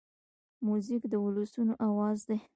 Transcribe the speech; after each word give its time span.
موزیک 0.65 1.03
د 1.11 1.13
ولسونو 1.23 1.73
آواز 1.89 2.19
دی. 2.29 2.39